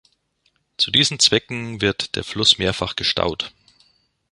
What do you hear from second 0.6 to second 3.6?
Zu diesen Zwecken wird der Fluss mehrfach gestaut.